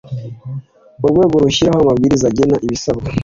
urwego 1.05 1.35
rushyiraho 1.43 1.79
amabwiriza 1.83 2.25
agena 2.31 2.55
ibisabwa 2.65 3.07